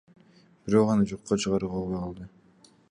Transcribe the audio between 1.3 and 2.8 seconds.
чыгарууга болбой калды.